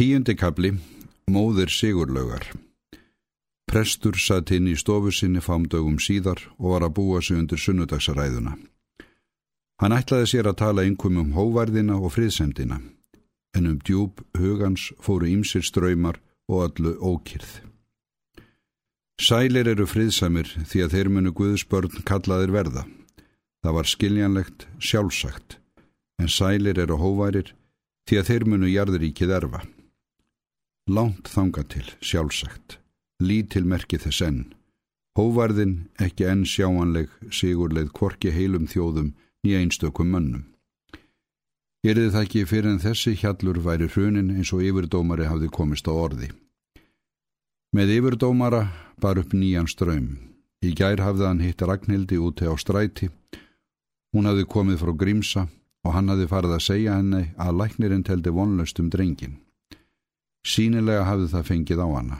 [0.00, 0.70] Tíundi kabli,
[1.28, 2.46] móðir Sigurlaugar.
[3.68, 8.54] Prestur satt inn í stofu sinni fámdögum síðar og var að búa sig undir sunnudagsaræðuna.
[9.84, 12.78] Hann ætlaði sér að tala einhverjum um hóvarðina og friðsendina,
[13.52, 16.16] en um djúb hugans fóru ímsir ströymar
[16.48, 17.50] og öllu ókýrð.
[19.20, 22.86] Sælir eru friðsamir því að þeir munu Guðsbörn kallaðir verða.
[23.60, 25.58] Það var skiljanlegt, sjálfsagt,
[26.16, 27.52] en sælir eru hóværir
[28.08, 29.62] því að þeir munu jarðuríkið erfa.
[30.90, 32.80] Lánt þanga til, sjálfsagt,
[33.22, 34.38] lítil merki þess enn.
[35.14, 39.12] Hóvarðin ekki enn sjáanleg sigurleið kvorki heilum þjóðum
[39.44, 40.48] nýja einstökum mönnum.
[41.86, 45.94] Gerði það ekki fyrir en þessi hjallur væri hrunin eins og yfirdómari hafði komist á
[45.94, 46.32] orði.
[47.76, 48.64] Með yfirdómara
[48.98, 50.08] bar upp nýjan ströym.
[50.66, 53.12] Í gær hafði hann hitt Ragnhildi úti á stræti.
[54.10, 55.46] Hún hafði komið frá Grímsa
[55.86, 59.38] og hann hafði farið að segja henni að læknirinn teldi vonlöst um drengin.
[60.46, 62.18] Sínilega hafði það fengið á hana.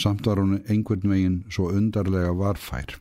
[0.00, 2.96] Samt var hún einhvern veginn svo undarlega varfær,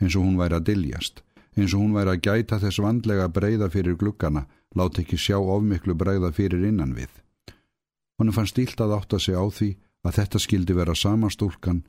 [0.00, 1.22] eins og hún væri að diljast,
[1.56, 5.96] eins og hún væri að gæta þess vandlega breyða fyrir glukkana, láti ekki sjá ofmiklu
[5.96, 7.10] breyða fyrir innan við.
[8.20, 9.74] Honum fann stílt að átta sig á því
[10.06, 11.84] að þetta skildi vera sama stúlkan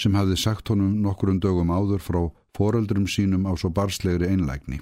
[0.00, 2.22] sem hafði sagt honum nokkur um dögum áður frá
[2.56, 4.80] foreldrum sínum á svo barslegri einlægni.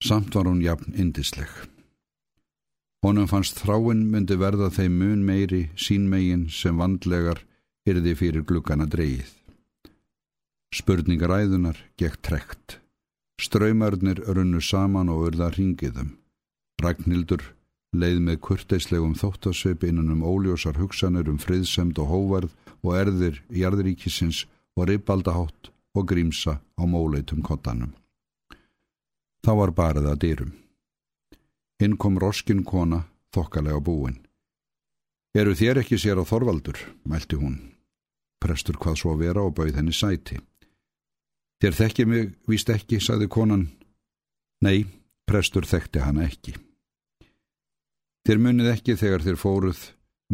[0.00, 1.50] Samt var hún jafn indisleg.
[3.00, 7.40] Honum fannst þráinn myndi verða þeim mun meiri sínmegin sem vandlegar
[7.88, 9.30] yrði fyrir glukkana dreyið.
[10.76, 12.76] Spurningar æðunar gekk trekt.
[13.40, 16.12] Ströymarnir runnu saman og urða ringiðum.
[16.84, 17.42] Ragnhildur
[17.96, 22.52] leið með kurteislegum þóttasveip innan um óljósar hugsanur um friðsemd og hóvarð
[22.84, 24.44] og erðir jarðríkisins
[24.76, 27.96] og ribbaldahátt og grímsa á móleitum kottanum.
[29.40, 30.52] Þá var barið að dýrum.
[31.80, 34.18] Hinn kom roskin kona, þokkalega búin.
[35.32, 36.76] Eru þér ekki sér á Þorvaldur,
[37.08, 37.56] mælti hún.
[38.40, 40.36] Prestur hvað svo vera og bauð henni sæti.
[41.60, 43.68] Þér þekki mig, víst ekki, sagði konan.
[44.60, 44.84] Nei,
[45.24, 46.56] prestur þekkti hana ekki.
[48.28, 49.84] Þér munið ekki þegar þér fóruð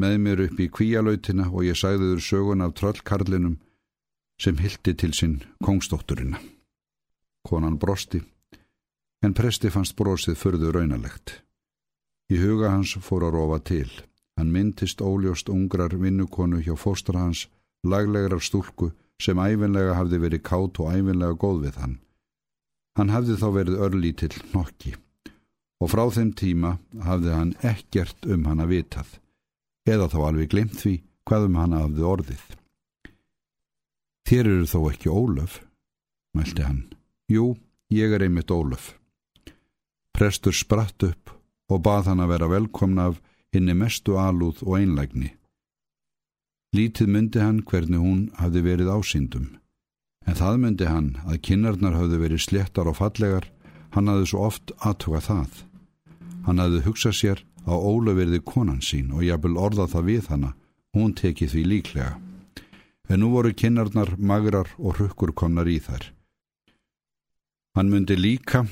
[0.02, 3.58] með mér upp í kvíalautina og ég sagði þur sögun af tröllkarlinum
[4.42, 6.42] sem hildi til sinn kongstótturina.
[7.46, 8.24] Konan brosti
[9.24, 11.40] en presti fannst brosið förðu raunalegt.
[12.32, 13.90] Í huga hans fór að rofa til.
[14.36, 17.46] Hann myndist óljóst ungrar vinnukonu hjá fóstra hans,
[17.86, 18.90] laglegar stúlku
[19.22, 21.96] sem æfinlega hafði verið kátt og æfinlega góð við hann.
[22.96, 24.96] Hann hafði þá verið örlítill nokki
[25.82, 29.08] og frá þeim tíma hafði hann ekkert um hann að vitað,
[29.88, 30.94] eða þá alveg glemt því
[31.28, 32.44] hvað um hann hafði orðið.
[34.26, 35.60] Þér eru þó ekki Ólöf,
[36.34, 36.80] mælti hann.
[37.30, 37.54] Jú,
[37.92, 38.94] ég er einmitt Ólöf.
[40.16, 41.28] Prestur spratt upp
[41.68, 43.18] og bað hann að vera velkomna af
[43.52, 45.34] henni mestu alúð og einlægni.
[46.72, 49.50] Lítið myndi hann hvernig hún hafði verið ásýndum,
[50.24, 53.50] en það myndi hann að kinnarnar hafði verið sléttar og fallegar,
[53.92, 55.60] hann hafði svo oft aðtuga það.
[56.48, 60.54] Hann hafði hugsað sér á ólöfverði konan sín og jafnvel orða það við hanna,
[60.96, 62.12] hún tekið því líklega.
[63.12, 66.08] En nú voru kinnarnar magrar og hrukkur komnar í þær.
[67.76, 68.64] Hann myndi líka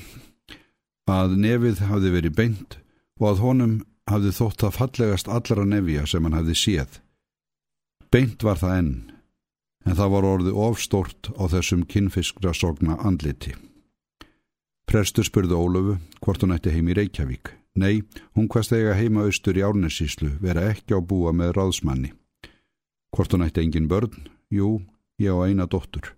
[1.09, 2.77] að nefið hafði verið beint
[3.19, 3.75] og að honum
[4.09, 6.99] hafði þótt að fallegast allra nefja sem hann hafði séð.
[8.13, 8.95] Beint var það enn,
[9.85, 13.55] en það var orðið ofstort á þessum kinnfiskra sogna andliti.
[14.85, 17.53] Prestur spurði Ólöfu hvort hún ætti heim í Reykjavík.
[17.75, 18.05] Nei,
[18.37, 22.13] hún hvast eiga heima austur í Árnessíslu, vera ekki á búa með ráðsmanni.
[23.11, 24.29] Hvort hún ætti engin börn?
[24.53, 24.85] Jú,
[25.19, 26.13] ég á eina dóttur.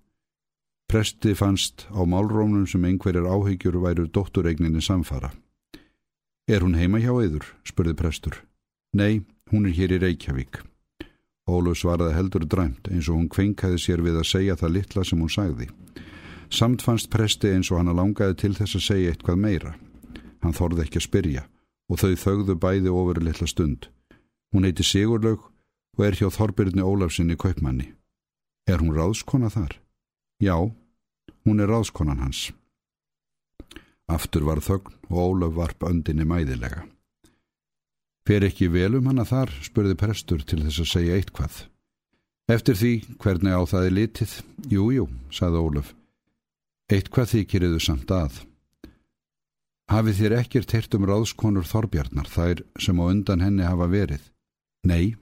[0.88, 5.34] Presti fannst á málrónum sem einhverjar áhyggjur væru dótturegninni samfara.
[6.48, 7.44] Er hún heima hjá yður?
[7.68, 8.38] spurði prestur.
[8.96, 9.20] Nei,
[9.52, 10.62] hún er hér í Reykjavík.
[11.44, 15.20] Óluf svaraði heldur dræmt eins og hún kvenkaði sér við að segja það litla sem
[15.20, 15.68] hún sagði.
[16.48, 19.74] Samt fannst presti eins og hann langaði til þess að segja eitthvað meira.
[20.40, 21.44] Hann þorði ekki að spyrja
[21.92, 23.90] og þau þögðu bæði ofur litla stund.
[24.56, 25.52] Hún heiti Sigurlaug
[25.98, 27.92] og er hjá Þorbirni Ólafsinni kaupmanni.
[28.72, 29.76] Er hún ráðskona þar?
[30.38, 30.58] Já,
[31.46, 32.52] hún er ráðskonan hans.
[34.08, 36.86] Aftur var þögn og Ólaf varp öndinni mæðilega.
[38.28, 41.62] Fer ekki vel um hana þar, spurði prestur til þess að segja eitthvað.
[42.48, 42.92] Eftir því
[43.24, 44.36] hvernig á það er litið,
[44.72, 45.90] jú, jú, sagði Ólaf.
[46.88, 48.38] Eitthvað þykiriðu samt að.
[49.92, 54.24] Hafið þér ekkert heyrt um ráðskonur Þorbjarnar, þær sem á undan henni hafa verið?
[54.88, 55.16] Nei,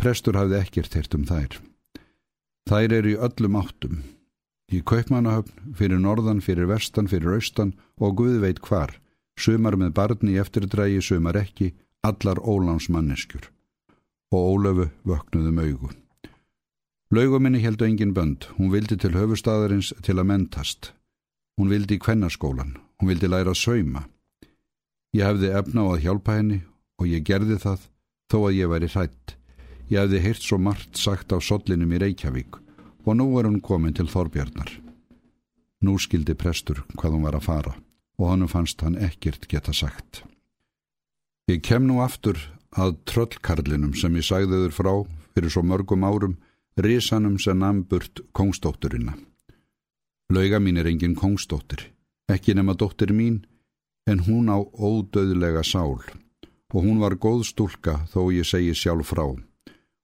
[0.00, 1.60] prestur hafði ekkert heyrt um þær.
[2.68, 3.98] Þær eru í öllum áttum,
[4.72, 8.94] Í kaupmannahöfn, fyrir norðan, fyrir vestan, fyrir austan og Guð veit hvar,
[9.36, 11.74] sumar með barni eftirdrægi, sumar ekki,
[12.04, 13.50] allar óláns manneskjur
[14.34, 15.88] og Ólöfu vöknuðum augu.
[17.14, 20.90] Lauguminni heldu engin bönd, hún vildi til höfustadarins til að mentast.
[21.54, 24.08] Hún vildi í kvennarskólan, hún vildi læra að sauma.
[25.14, 26.64] Ég hefði efna á að hjálpa henni
[26.98, 27.86] og ég gerði það
[28.32, 29.36] þó að ég væri hrætt.
[29.92, 32.63] Ég hefði heyrt svo margt sagt á sollinum í Reykjavík
[33.04, 34.70] og nú er hún komin til Þorbjarnar.
[35.84, 37.74] Nú skildi prestur hvað hún var að fara
[38.18, 40.22] og hann fannst hann ekkert geta sagt.
[41.50, 42.38] Ég kem nú aftur
[42.70, 44.92] að tröllkarlinum sem ég sagði þur frá
[45.34, 46.36] fyrir svo mörgum árum,
[46.78, 49.16] risanum sem namburt kongsdótturina.
[50.30, 51.90] Lauga mín er engin kongsdóttir,
[52.30, 53.42] ekki nema dóttir mín,
[54.06, 56.00] en hún á ódöðlega sál
[56.74, 59.28] og hún var góð stúlka þó ég segi sjálf frá.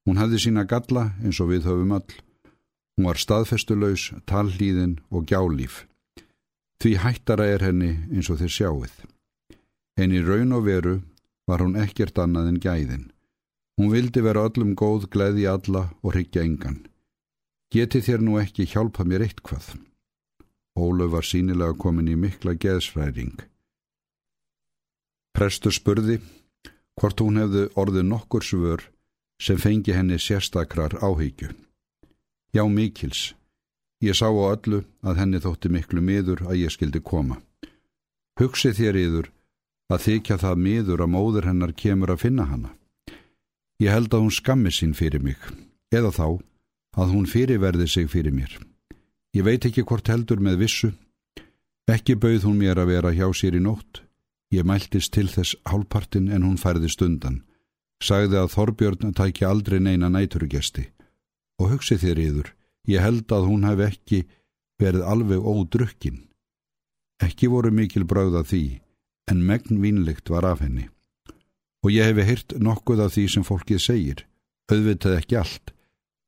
[0.07, 2.13] Hún hafði sína galla eins og við höfum öll.
[3.01, 5.87] Hún var staðfestulaus, tallíðin og gjálíf.
[6.85, 8.91] Því hættara er henni eins og þér sjáuð.
[9.97, 10.93] En í raun og veru
[11.49, 13.07] var hún ekkert annað en gæðin.
[13.81, 16.77] Hún vildi vera öllum góð, gleði alla og hryggja engan.
[17.73, 19.81] Geti þér nú ekki hjálpa mér eitt hvað?
[20.77, 23.41] Ólöf var sínilega komin í mikla geðsfræring.
[25.33, 26.21] Prestur spurði
[27.01, 28.87] hvort hún hefði orðið nokkur svör
[29.41, 31.57] sem fengi henni sérstakrar áhyggju.
[32.53, 33.35] Já, mikils.
[34.03, 37.37] Ég sá á öllu að henni þótti miklu miður að ég skildi koma.
[38.41, 39.27] Hugsi þér yður
[39.93, 42.71] að þykja það miður að móður hennar kemur að finna hana.
[43.81, 45.39] Ég held að hún skammi sín fyrir mig,
[45.93, 46.27] eða þá
[47.01, 48.53] að hún fyrirverði sig fyrir mér.
[49.37, 50.91] Ég veit ekki hvort heldur með vissu.
[51.91, 54.03] Ekki bauð hún mér að vera hjá sér í nótt.
[54.51, 57.43] Ég mæltist til þess hálpartin en hún færði stundan.
[58.03, 60.89] Sagði að Þorbjörn tæki aldrei neina næturugesti.
[61.61, 62.53] Og hugsi þér yður,
[62.89, 64.25] ég held að hún hef ekki
[64.81, 66.23] verið alveg ódrukkin.
[67.21, 68.81] Ekki voru mikil brauða því
[69.31, 70.89] en megn vínlegt var af henni.
[71.85, 74.25] Og ég hefi hyrt nokkuð af því sem fólkið segir,
[74.73, 75.73] auðvitað ekki allt,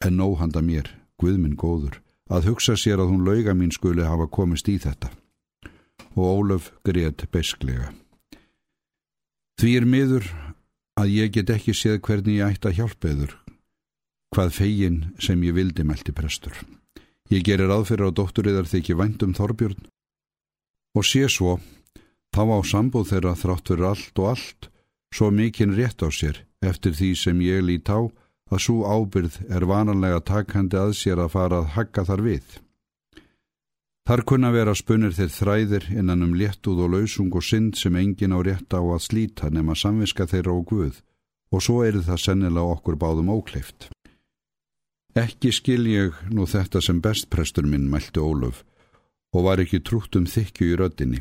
[0.05, 0.89] en nóhanda mér,
[1.21, 2.01] Guðminn góður,
[2.33, 5.11] að hugsa sér að hún lauga mín skuli hafa komist í þetta.
[6.17, 7.93] Og Ólöf greið besklega.
[9.61, 10.27] Því er miður
[10.99, 13.37] að ég get ekki séð hvernig ég ætti að hjálpa yður,
[14.33, 16.57] hvað fegin sem ég vildi meldi prestur.
[17.31, 19.87] Ég gerir aðfyrir á dótturiðar þykji vænt um Þorbjörn
[20.97, 21.59] og sé svo
[22.33, 24.69] Þá á sambúð þeirra þrátt fyrir allt og allt,
[25.13, 28.09] svo mikinn rétt á sér, eftir því sem ég lít á,
[28.49, 32.47] að svo ábyrð er vananlega takkandi að sér að fara að hagga þar við.
[34.09, 38.33] Þar kunna vera spunir þeir þræðir innan um léttúð og lausung og synd sem engin
[38.35, 41.03] á rétt á að slíta nema samviska þeirra og guð,
[41.53, 43.93] og svo er það sennilega okkur báðum ókleift.
[45.13, 48.63] Ekki skil ég nú þetta sem bestprestur minn mælti Ólöf,
[49.37, 51.19] og var ekki trútt um þykju í röddinni.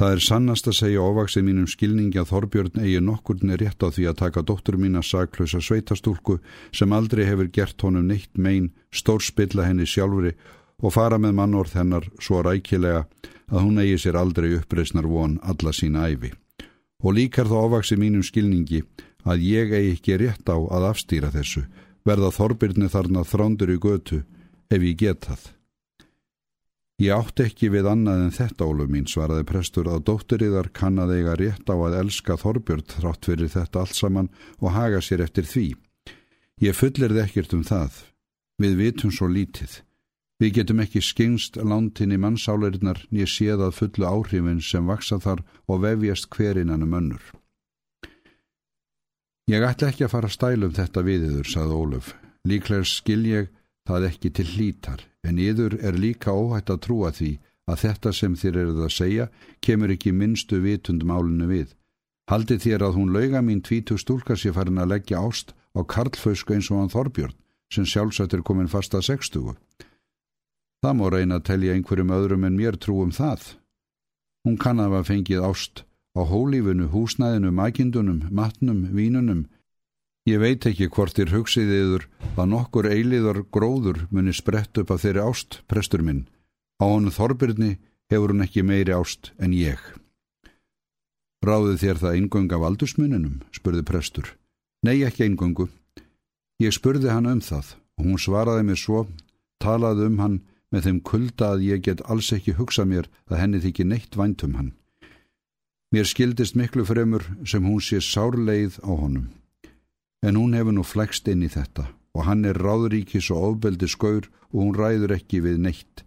[0.00, 4.08] Það er sannast að segja ofaksið mínum skilningi að Þorbjörn eigi nokkurni rétt á því
[4.10, 6.40] að taka dóttur mín að saklausa sveitastúlku
[6.74, 10.32] sem aldrei hefur gert honum neitt megin, stórspilla henni sjálfri
[10.80, 13.04] og fara með mannorð hennar svo rækilega
[13.52, 16.32] að hún eigi sér aldrei uppreysnar von alla sína æfi.
[17.04, 18.82] Og líkar þá ofaksið mínum skilningi
[19.22, 21.68] að ég eigi ekki rétt á að afstýra þessu,
[22.06, 24.20] verða Þorbjörni þarna þrándur í götu
[24.70, 25.48] ef ég get það.
[27.00, 31.14] Ég átti ekki við annað en þetta ólum mín, svaraði prestur að dótteriðar kann að
[31.16, 34.28] eiga rétt á að elska Þorbjörn þrátt fyrir þetta allt saman
[34.60, 35.68] og haga sér eftir því.
[36.60, 38.02] Ég fullir þið ekkert um það.
[38.60, 39.80] Við vitum svo lítið.
[40.40, 45.40] Við getum ekki skingst lántin í mannsáleirinnar nýja séð að fullu áhrifin sem vaksa þar
[45.72, 47.24] og vefjast hverinnan um önnur.
[49.50, 52.10] Ég ætla ekki að fara stælum þetta viðiður, sagði Óluf.
[52.46, 53.48] Líklega skil ég
[53.88, 57.30] það ekki til hlítar, en yður er líka óhætt að trúa því
[57.66, 59.26] að þetta sem þér eruð að segja
[59.66, 61.74] kemur ekki minnstu vitund málinu við.
[62.30, 66.54] Haldið þér að hún lauga mín tvítu stúlka sér farin að leggja ást á karlfösku
[66.54, 67.34] eins og hann Þorbjörn,
[67.74, 69.56] sem sjálfsagt er komin fast að sextugu.
[70.78, 73.56] Það má reyna að telja einhverjum öðrum en mér trúum það.
[74.46, 75.84] Hún kann að hafa fengið ást
[76.18, 79.46] á hólífunu, húsnæðinu, makindunum, matnum, vínunum,
[80.28, 82.02] Ég veit ekki hvort þér hugsiðiður
[82.36, 86.26] að nokkur eiliðar gróður muni sprett upp af þeirri ást, prestur minn.
[86.76, 87.78] Á hann Þorbirni
[88.12, 89.80] hefur hún ekki meiri ást en ég.
[91.40, 94.34] Ráðu þér það eingöng af aldursmuninum, spurði prestur.
[94.84, 95.70] Nei, ekki eingöngu.
[96.60, 99.06] Ég spurði hann um það og hún svaraði mér svo,
[99.64, 100.38] talaði um hann
[100.70, 104.44] með þeim kulda að ég get alls ekki hugsa mér að henni þykir neitt vænt
[104.44, 104.74] um hann.
[105.90, 109.26] Mér skildist miklu fremur sem hún sé sárleið á honum
[110.22, 114.28] en hún hefur nú flegst inn í þetta og hann er ráðríkis og ofbeldi skaur
[114.52, 116.04] og hún ræður ekki við neitt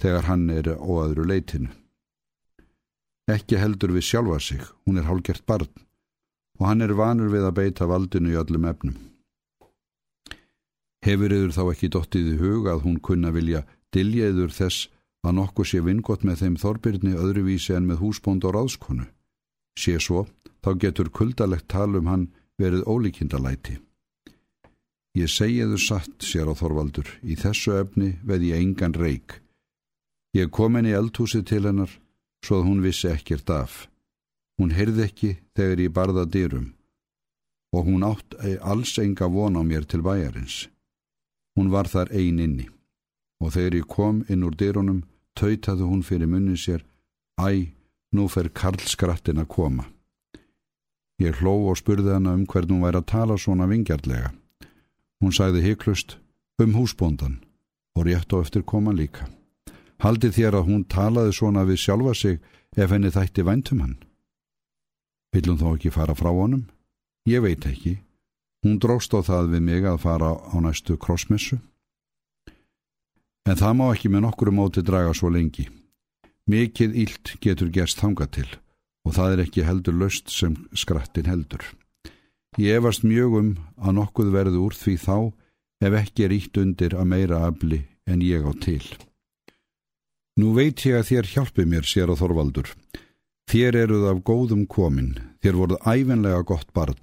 [0.00, 1.68] þegar hann er á öðru leitinu.
[3.28, 5.68] Ekki heldur við sjálfa sig, hún er hálgert barn
[6.56, 8.96] og hann er vanur við að beita valdinu í öllum efnum.
[11.04, 14.88] Hefur yður þá ekki dottið í hug að hún kunna vilja dilja yður þess
[15.26, 19.06] að nokkuð sé vingott með þeim þorbyrni öðruvísi en með húsbónd og ráðskonu.
[19.76, 20.26] Sé svo,
[20.64, 22.28] þá getur kuldalegt talum hann
[22.60, 23.78] verið ólíkindalæti.
[25.16, 29.40] Ég segiðu satt, sér á Þorvaldur, í þessu efni veð ég engan reik.
[30.36, 31.92] Ég kom henni eldhúsi til hennar,
[32.44, 33.86] svo að hún vissi ekkert af.
[34.60, 36.72] Hún heyrði ekki þegar ég barða dyrum
[37.76, 40.68] og hún átt alls enga von á mér til bæjarins.
[41.56, 42.68] Hún var þar ein inni
[43.40, 45.02] og þegar ég kom inn úr dyrunum
[45.36, 46.84] tautaði hún fyrir munni sér
[47.36, 47.68] Æ,
[48.14, 49.84] nú fer Karlskrattin að koma.
[51.22, 54.34] Ég hló og spurði hana um hvern hún væri að tala svona vingjarlega.
[55.22, 56.18] Hún sagði heiklust
[56.60, 57.40] um húsbóndan
[57.96, 59.30] og rétt á eftir koma líka.
[59.98, 62.40] Haldi þér að hún talaði svona við sjálfa sig
[62.76, 63.96] ef henni þætti væntum hann?
[65.36, 66.64] Hún þó ekki fara frá honum?
[67.28, 67.98] Ég veit ekki.
[68.64, 71.58] Hún dróst á það við mig að fara á næstu krossmessu.
[73.46, 75.68] En það má ekki með nokkru móti draga svo lengi.
[76.46, 78.48] Mikið ílt getur gerst þanga til
[79.06, 81.62] og það er ekki heldur löst sem skrattin heldur.
[82.58, 85.16] Ég efast mjög um að nokkuð verði úr því þá
[85.86, 88.82] ef ekki er ítt undir að meira afli en ég á til.
[90.36, 92.68] Nú veit ég að þér hjálpi mér, sér á Þorvaldur.
[93.46, 96.98] Þér eruð af góðum komin, þér voruð æfinlega gott barn.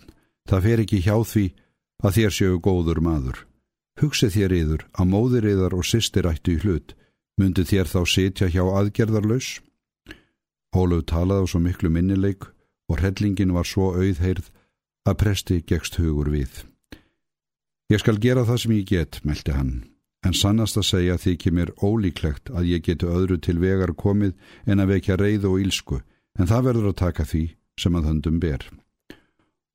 [0.50, 1.46] Það fer ekki hjá því
[2.04, 3.38] að þér séu góður maður.
[4.02, 6.94] Hugsið þér yður að móðir yðar og sýstir ættu í hlut.
[7.42, 9.56] Mundi þér þá sitja hjá aðgerðarlaus?
[10.74, 12.46] Ólöf talaði á svo miklu minnileik
[12.90, 14.52] og hellingin var svo auðheirð
[15.10, 16.64] að presti gegst hugur við.
[17.90, 19.74] Ég skal gera það sem ég get, meldi hann,
[20.26, 24.82] en sannast að segja þykir mér ólíklegt að ég getu öðru til vegar komið en
[24.82, 26.00] að vekja reyð og ílsku,
[26.40, 27.44] en það verður að taka því
[27.82, 28.64] sem að höndum ber.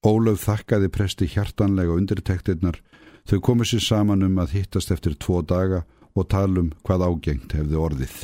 [0.06, 2.78] Ólöf þakkaði presti hjartanlega undirtektirnar,
[3.26, 5.84] þau komið sér saman um að hittast eftir tvo daga
[6.18, 8.18] og talum hvað ágengt hefði orðið.